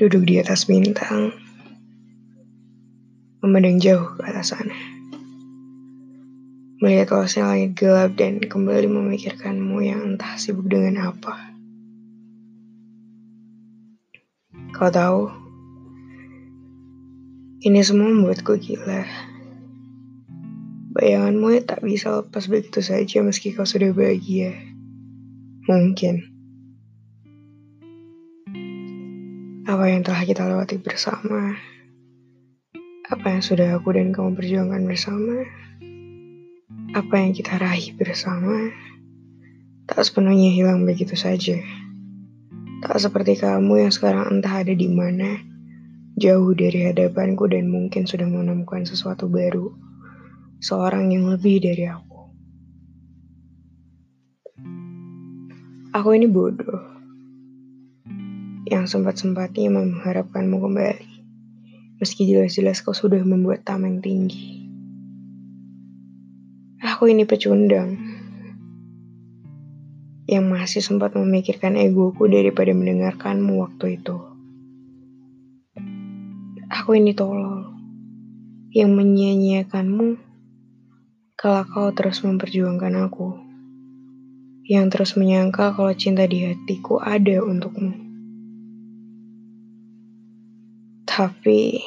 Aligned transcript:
duduk 0.00 0.24
di 0.24 0.40
atas 0.40 0.64
bintang, 0.64 1.28
memandang 3.44 3.76
jauh 3.76 4.16
ke 4.16 4.24
atas 4.24 4.56
sana. 4.56 4.72
Melihat 6.80 7.12
luasnya 7.12 7.44
langit 7.44 7.76
gelap 7.76 8.16
dan 8.16 8.40
kembali 8.40 8.88
memikirkanmu 8.88 9.76
yang 9.84 10.16
entah 10.16 10.40
sibuk 10.40 10.72
dengan 10.72 11.12
apa. 11.12 11.52
Kau 14.72 14.88
tahu, 14.88 15.28
ini 17.68 17.84
semua 17.84 18.08
membuatku 18.08 18.56
gila. 18.56 19.04
Bayanganmu 20.96 21.60
tak 21.68 21.84
bisa 21.84 22.24
lepas 22.24 22.48
begitu 22.48 22.80
saja 22.80 23.20
meski 23.20 23.52
kau 23.52 23.68
sudah 23.68 23.92
bahagia. 23.92 24.56
Mungkin. 25.68 26.39
Apa 29.70 29.86
yang 29.86 30.02
telah 30.02 30.26
kita 30.26 30.50
lewati 30.50 30.82
bersama? 30.82 31.54
Apa 33.06 33.26
yang 33.30 33.38
sudah 33.38 33.78
aku 33.78 33.94
dan 33.94 34.10
kamu 34.10 34.34
perjuangkan 34.34 34.82
bersama? 34.82 35.46
Apa 36.90 37.14
yang 37.22 37.30
kita 37.30 37.54
raih 37.54 37.94
bersama? 37.94 38.74
Tak 39.86 40.02
sepenuhnya 40.02 40.50
hilang 40.50 40.82
begitu 40.82 41.14
saja. 41.14 41.54
Tak 42.82 42.98
seperti 42.98 43.38
kamu 43.38 43.86
yang 43.86 43.94
sekarang 43.94 44.42
entah 44.42 44.58
ada 44.58 44.74
di 44.74 44.90
mana, 44.90 45.38
jauh 46.18 46.50
dari 46.50 46.90
hadapanku 46.90 47.46
dan 47.46 47.70
mungkin 47.70 48.10
sudah 48.10 48.26
menemukan 48.26 48.82
sesuatu 48.82 49.30
baru, 49.30 49.70
seorang 50.58 51.14
yang 51.14 51.30
lebih 51.30 51.62
dari 51.62 51.86
aku. 51.86 52.18
Aku 55.94 56.10
ini 56.10 56.26
bodoh 56.26 56.99
yang 58.70 58.86
sempat-sempatnya 58.86 59.66
mengharapkanmu 59.74 60.62
kembali. 60.62 61.10
Meski 61.98 62.22
jelas-jelas 62.30 62.86
kau 62.86 62.94
sudah 62.94 63.18
membuat 63.26 63.66
tameng 63.66 63.98
tinggi. 63.98 64.62
Aku 66.80 67.10
ini 67.10 67.26
pecundang 67.26 67.98
yang 70.30 70.46
masih 70.46 70.78
sempat 70.78 71.18
memikirkan 71.18 71.74
egoku 71.74 72.30
daripada 72.30 72.70
mendengarkanmu 72.70 73.58
waktu 73.58 73.98
itu. 73.98 74.16
Aku 76.70 76.94
ini 76.94 77.10
tolol 77.10 77.74
yang 78.70 78.94
menyia-nyiakanmu 78.94 80.14
kalau 81.34 81.66
kau 81.66 81.90
terus 81.90 82.22
memperjuangkan 82.22 83.10
aku. 83.10 83.34
Yang 84.70 84.86
terus 84.94 85.12
menyangka 85.18 85.74
kalau 85.74 85.90
cinta 85.98 86.30
di 86.30 86.46
hatiku 86.46 87.02
ada 87.02 87.42
untukmu. 87.42 88.09
Tapi 91.10 91.82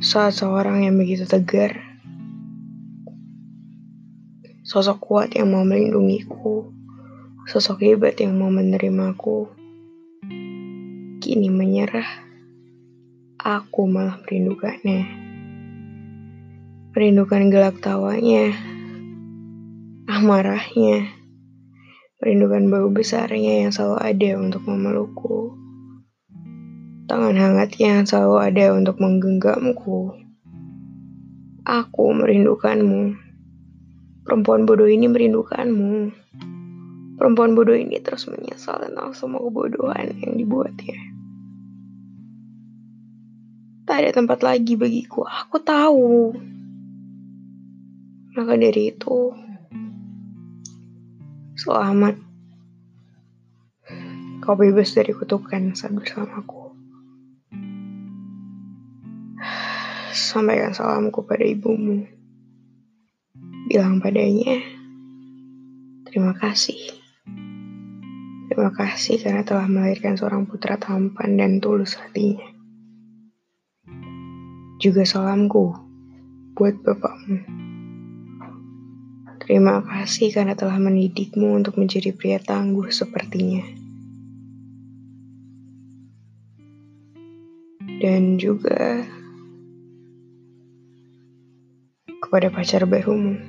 saat 0.00 0.32
seorang 0.40 0.88
yang 0.88 0.96
begitu 0.96 1.28
tegar, 1.28 1.84
sosok 4.64 4.96
kuat 5.04 5.36
yang 5.36 5.52
mau 5.52 5.68
melindungiku, 5.68 6.72
sosok 7.44 7.84
hebat 7.84 8.16
yang 8.16 8.40
mau 8.40 8.48
menerimaku, 8.48 9.52
kini 11.20 11.52
menyerah, 11.52 12.08
aku 13.36 13.84
malah 13.84 14.16
merindukannya. 14.24 15.04
Merindukan 16.96 17.52
gelak 17.52 17.84
tawanya, 17.84 18.56
amarahnya, 20.08 21.17
Merindukan 22.18 22.66
bau 22.66 22.90
besarnya 22.90 23.62
yang 23.62 23.70
selalu 23.70 24.02
ada 24.02 24.30
untuk 24.42 24.66
memelukku. 24.66 25.54
Tangan 27.06 27.38
hangatnya 27.38 28.02
yang 28.02 28.06
selalu 28.10 28.36
ada 28.42 28.64
untuk 28.74 28.98
menggenggamku. 28.98 30.18
Aku 31.62 32.04
merindukanmu. 32.18 33.14
Perempuan 34.26 34.66
bodoh 34.66 34.90
ini 34.90 35.06
merindukanmu. 35.06 36.10
Perempuan 37.22 37.54
bodoh 37.54 37.78
ini 37.78 38.02
terus 38.02 38.26
menyesal 38.26 38.82
tentang 38.82 39.14
semua 39.14 39.38
kebodohan 39.38 40.10
yang 40.18 40.34
dibuatnya. 40.34 40.98
Tak 43.86 43.94
ada 44.02 44.10
tempat 44.10 44.42
lagi 44.42 44.74
bagiku. 44.74 45.22
Aku 45.22 45.62
tahu. 45.62 46.34
Maka 48.34 48.58
dari 48.58 48.90
itu, 48.90 49.32
Selamat. 51.68 52.16
Kau 54.40 54.56
bebas 54.56 54.88
dari 54.96 55.12
kutukan 55.12 55.76
saat 55.76 55.92
bersamaku. 55.92 56.72
Sampaikan 60.16 60.72
salamku 60.72 61.28
pada 61.28 61.44
ibumu. 61.44 62.08
Bilang 63.68 64.00
padanya, 64.00 64.64
terima 66.08 66.32
kasih. 66.40 67.04
Terima 68.48 68.72
kasih 68.72 69.20
karena 69.20 69.44
telah 69.44 69.68
melahirkan 69.68 70.16
seorang 70.16 70.48
putra 70.48 70.80
tampan 70.80 71.36
dan 71.36 71.60
tulus 71.60 72.00
hatinya. 72.00 72.48
Juga 74.80 75.04
salamku 75.04 75.76
buat 76.56 76.80
bapakmu. 76.80 77.67
Terima 79.48 79.80
kasih 79.80 80.28
karena 80.28 80.52
telah 80.52 80.76
mendidikmu 80.76 81.56
untuk 81.56 81.80
menjadi 81.80 82.12
pria 82.12 82.36
tangguh 82.36 82.92
sepertinya. 82.92 83.64
Dan 87.96 88.36
juga 88.36 89.08
kepada 92.20 92.52
pacar 92.52 92.84
barumu. 92.84 93.40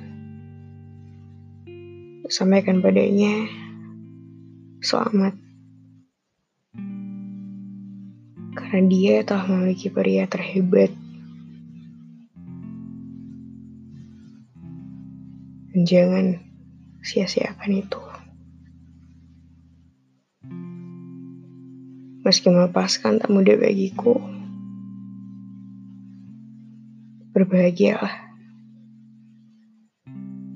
Sampaikan 2.32 2.80
padanya 2.80 3.44
selamat. 4.80 5.36
Karena 8.56 8.80
dia 8.88 9.20
telah 9.20 9.44
memiliki 9.52 9.92
pria 9.92 10.24
terhebat 10.24 10.96
jangan 15.74 16.42
sia-siakan 17.00 17.70
itu. 17.78 18.00
Meski 22.20 22.52
melepaskan 22.52 23.22
tak 23.22 23.32
mudah 23.32 23.56
bagiku, 23.56 24.18
berbahagialah. 27.32 28.28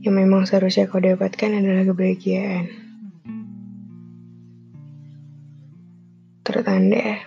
Yang 0.04 0.14
memang 0.20 0.44
seharusnya 0.44 0.84
kau 0.84 1.00
dapatkan 1.00 1.64
adalah 1.64 1.88
kebahagiaan. 1.88 2.69
Tertanda 6.44 7.24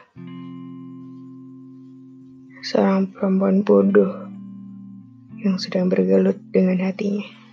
seorang 2.61 3.09
perempuan 3.09 3.65
bodoh 3.65 4.29
yang 5.41 5.57
sedang 5.57 5.89
bergelut 5.89 6.37
dengan 6.53 6.85
hatinya. 6.85 7.46